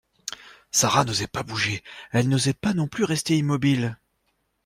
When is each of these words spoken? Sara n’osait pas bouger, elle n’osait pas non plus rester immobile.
Sara 0.71 1.05
n’osait 1.05 1.27
pas 1.27 1.43
bouger, 1.43 1.83
elle 2.11 2.27
n’osait 2.27 2.55
pas 2.59 2.73
non 2.73 2.87
plus 2.87 3.03
rester 3.03 3.37
immobile. 3.37 3.99